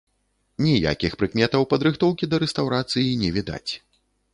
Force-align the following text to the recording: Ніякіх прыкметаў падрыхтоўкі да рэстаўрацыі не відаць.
Ніякіх 0.67 1.11
прыкметаў 1.23 1.67
падрыхтоўкі 1.75 2.23
да 2.33 2.43
рэстаўрацыі 2.45 3.17
не 3.27 3.35
відаць. 3.41 3.69